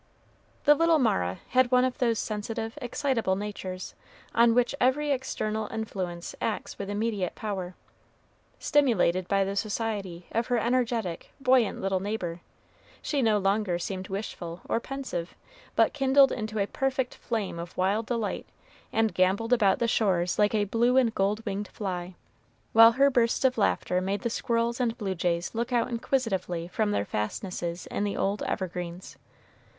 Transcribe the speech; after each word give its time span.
The 0.63 0.73
little 0.73 0.97
Mara 0.97 1.41
had 1.49 1.69
one 1.69 1.85
of 1.85 1.99
those 1.99 2.17
sensitive, 2.17 2.75
excitable 2.81 3.35
natures, 3.35 3.93
on 4.33 4.55
which 4.55 4.73
every 4.81 5.11
external 5.11 5.67
influence 5.67 6.33
acts 6.41 6.79
with 6.79 6.89
immediate 6.89 7.35
power. 7.35 7.75
Stimulated 8.57 9.27
by 9.27 9.43
the 9.43 9.55
society 9.55 10.25
of 10.31 10.47
her 10.47 10.57
energetic, 10.57 11.29
buoyant 11.39 11.81
little 11.81 11.99
neighbor, 11.99 12.41
she 13.03 13.21
no 13.21 13.37
longer 13.37 13.77
seemed 13.77 14.07
wishful 14.07 14.61
or 14.67 14.79
pensive, 14.79 15.35
but 15.75 15.93
kindled 15.93 16.31
into 16.31 16.57
a 16.57 16.65
perfect 16.65 17.13
flame 17.13 17.59
of 17.59 17.77
wild 17.77 18.07
delight, 18.07 18.47
and 18.91 19.13
gamboled 19.13 19.53
about 19.53 19.77
the 19.77 19.87
shore 19.87 20.25
like 20.35 20.55
a 20.55 20.63
blue 20.63 20.97
and 20.97 21.13
gold 21.13 21.45
winged 21.45 21.67
fly; 21.67 22.15
while 22.73 22.93
her 22.93 23.11
bursts 23.11 23.45
of 23.45 23.55
laughter 23.55 24.01
made 24.01 24.21
the 24.21 24.31
squirrels 24.31 24.79
and 24.79 24.97
blue 24.97 25.13
jays 25.13 25.53
look 25.53 25.71
out 25.71 25.89
inquisitively 25.89 26.67
from 26.69 26.89
their 26.89 27.05
fastnesses 27.05 27.85
in 27.91 28.03
the 28.03 28.17
old 28.17 28.41
evergreens. 28.47 29.15